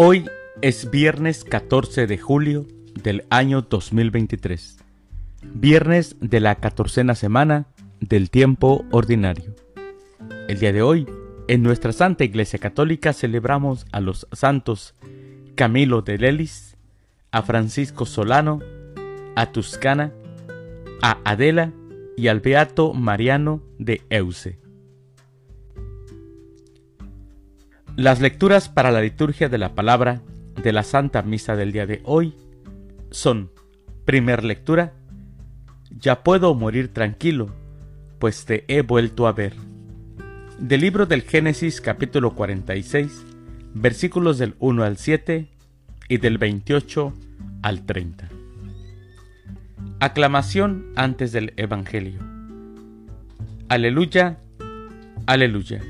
[0.00, 0.30] Hoy
[0.62, 2.68] es viernes 14 de julio
[3.02, 4.78] del año 2023,
[5.42, 7.66] viernes de la catorcena semana
[7.98, 9.56] del tiempo ordinario.
[10.46, 11.04] El día de hoy,
[11.48, 14.94] en nuestra Santa Iglesia Católica celebramos a los santos
[15.56, 16.76] Camilo de Lelis,
[17.32, 18.60] a Francisco Solano,
[19.34, 20.12] a Tuscana,
[21.02, 21.72] a Adela
[22.16, 24.60] y al Beato Mariano de Euse.
[27.98, 30.22] Las lecturas para la liturgia de la palabra
[30.62, 32.32] de la Santa Misa del día de hoy
[33.10, 33.50] son,
[34.04, 34.92] primer lectura,
[35.90, 37.52] Ya puedo morir tranquilo,
[38.20, 39.52] pues te he vuelto a ver.
[40.60, 43.24] Del libro del Génesis capítulo 46,
[43.74, 45.48] versículos del 1 al 7
[46.08, 47.12] y del 28
[47.62, 48.28] al 30.
[49.98, 52.20] Aclamación antes del Evangelio.
[53.68, 54.38] Aleluya,
[55.26, 55.82] aleluya.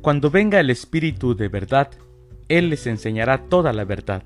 [0.00, 1.90] Cuando venga el Espíritu de verdad,
[2.48, 4.22] Él les enseñará toda la verdad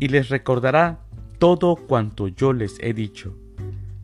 [0.00, 1.00] y les recordará
[1.38, 3.36] todo cuanto yo les he dicho,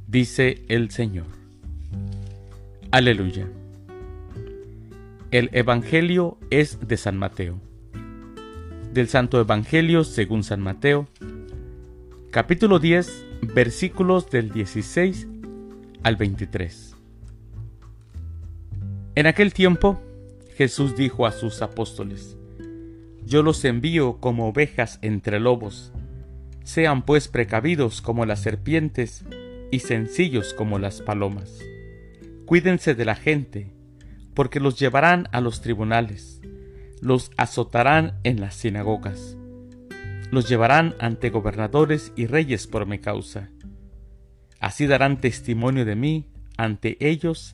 [0.06, 1.26] dice el Señor.
[2.90, 3.48] Aleluya.
[5.30, 7.58] El Evangelio es de San Mateo.
[8.92, 11.08] Del Santo Evangelio según San Mateo,
[12.30, 15.26] capítulo 10, versículos del 16
[16.02, 16.94] al 23.
[19.14, 20.02] En aquel tiempo,
[20.62, 22.36] Jesús dijo a sus apóstoles,
[23.26, 25.92] Yo los envío como ovejas entre lobos.
[26.62, 29.24] Sean pues precavidos como las serpientes
[29.72, 31.58] y sencillos como las palomas.
[32.46, 33.72] Cuídense de la gente,
[34.34, 36.40] porque los llevarán a los tribunales,
[37.00, 39.36] los azotarán en las sinagogas,
[40.30, 43.50] los llevarán ante gobernadores y reyes por mi causa.
[44.60, 47.52] Así darán testimonio de mí ante ellos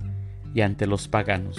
[0.53, 1.59] y ante los paganos.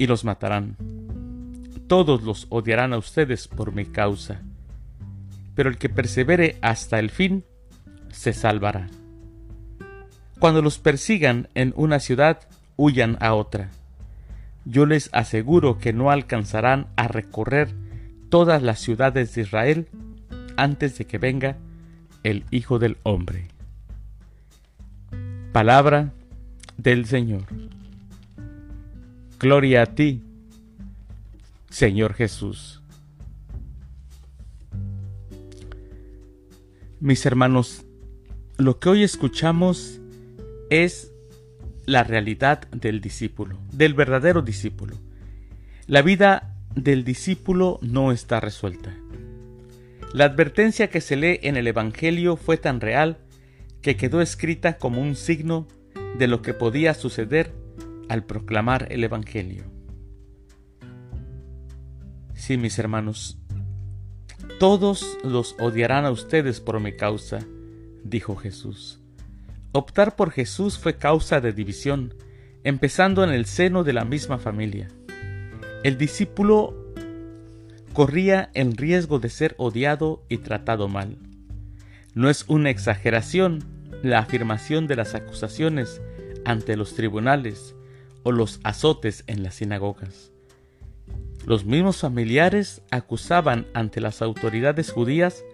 [0.00, 0.76] y los matarán.
[1.86, 4.40] Todos los odiarán a ustedes por mi causa,
[5.54, 7.44] pero el que persevere hasta el fin,
[8.10, 8.88] se salvará.
[10.38, 12.40] Cuando los persigan en una ciudad,
[12.76, 13.72] huyan a otra.
[14.64, 17.74] Yo les aseguro que no alcanzarán a recorrer
[18.30, 19.88] todas las ciudades de Israel
[20.56, 21.58] antes de que venga
[22.22, 23.48] el Hijo del Hombre.
[25.52, 26.14] Palabra
[26.78, 27.44] del Señor.
[29.40, 30.22] Gloria a ti,
[31.70, 32.82] Señor Jesús.
[37.00, 37.86] Mis hermanos,
[38.58, 39.98] lo que hoy escuchamos
[40.68, 41.10] es
[41.86, 44.96] la realidad del discípulo, del verdadero discípulo.
[45.86, 48.94] La vida del discípulo no está resuelta.
[50.12, 53.16] La advertencia que se lee en el Evangelio fue tan real
[53.80, 55.66] que quedó escrita como un signo
[56.18, 57.58] de lo que podía suceder
[58.10, 59.62] al proclamar el Evangelio.
[62.34, 63.38] Sí, mis hermanos,
[64.58, 67.38] todos los odiarán a ustedes por mi causa,
[68.02, 69.00] dijo Jesús.
[69.70, 72.14] Optar por Jesús fue causa de división,
[72.64, 74.88] empezando en el seno de la misma familia.
[75.84, 76.92] El discípulo
[77.92, 81.16] corría el riesgo de ser odiado y tratado mal.
[82.14, 83.62] No es una exageración
[84.02, 86.02] la afirmación de las acusaciones
[86.44, 87.76] ante los tribunales
[88.22, 90.32] o los azotes en las sinagogas.
[91.46, 95.44] Los mismos familiares acusaban ante las autoridades judías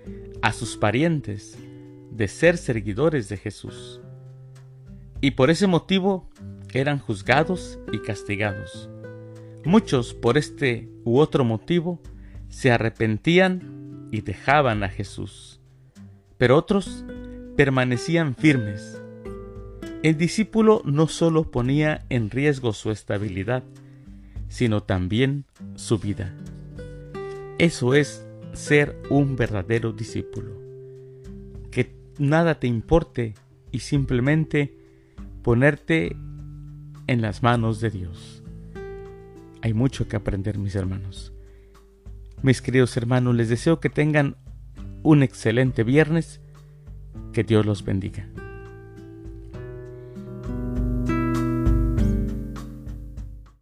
[0.42, 1.56] a sus parientes
[2.10, 4.00] de ser seguidores de Jesús.
[5.20, 6.28] Y por ese motivo
[6.72, 8.88] eran juzgados y castigados.
[9.64, 12.00] Muchos por este u otro motivo
[12.48, 15.60] se arrepentían y dejaban a Jesús.
[16.36, 17.04] Pero otros
[17.56, 19.00] permanecían firmes
[20.06, 23.64] el discípulo no solo ponía en riesgo su estabilidad,
[24.48, 26.32] sino también su vida.
[27.58, 30.52] Eso es ser un verdadero discípulo.
[31.72, 33.34] Que nada te importe
[33.72, 34.78] y simplemente
[35.42, 36.16] ponerte
[37.08, 38.44] en las manos de Dios.
[39.60, 41.32] Hay mucho que aprender, mis hermanos.
[42.42, 44.36] Mis queridos hermanos, les deseo que tengan
[45.02, 46.40] un excelente viernes.
[47.32, 48.28] Que Dios los bendiga.